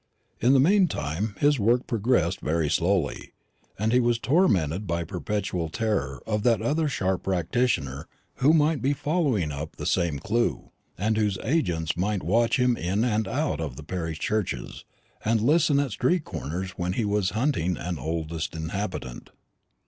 In 0.39 0.53
the 0.53 0.59
meantime 0.59 1.35
his 1.39 1.59
work 1.59 1.85
progressed 1.85 2.39
very 2.41 2.71
slowly; 2.71 3.33
and 3.77 3.93
he 3.93 3.99
was 3.99 4.17
tormented 4.17 4.87
by 4.87 5.03
perpetual 5.03 5.69
terror 5.69 6.23
of 6.25 6.41
that 6.41 6.59
other 6.59 6.87
sharp 6.87 7.21
practitioner 7.21 8.07
who 8.37 8.51
might 8.51 8.81
be 8.81 8.93
following 8.93 9.51
up 9.51 9.75
the 9.75 9.85
same 9.85 10.17
clue, 10.17 10.71
and 10.97 11.17
whose 11.17 11.37
agents 11.43 11.95
might 11.95 12.23
watch 12.23 12.57
him 12.57 12.75
in 12.75 13.03
and 13.03 13.27
out 13.27 13.61
of 13.61 13.75
parish 13.85 14.17
churches, 14.17 14.85
and 15.23 15.39
listen 15.39 15.79
at 15.79 15.91
street 15.91 16.23
corners 16.25 16.71
when 16.71 16.93
he 16.93 17.05
was 17.05 17.29
hunting 17.37 17.77
an 17.77 17.99
oldest 17.99 18.55
inhabitant. 18.55 19.29